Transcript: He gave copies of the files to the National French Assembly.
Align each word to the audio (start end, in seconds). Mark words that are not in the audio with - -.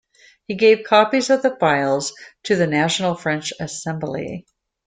He 0.47 0.55
gave 0.55 0.83
copies 0.83 1.29
of 1.29 1.43
the 1.43 1.55
files 1.57 2.13
to 2.45 2.55
the 2.55 2.65
National 2.65 3.13
French 3.13 3.53
Assembly. 3.59 4.47